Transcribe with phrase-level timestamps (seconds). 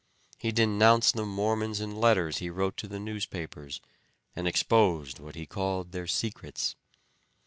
[0.39, 3.79] He denounced the Mormons in letters he wrote to the newspapers,
[4.35, 6.75] and exposed what he called their secrets.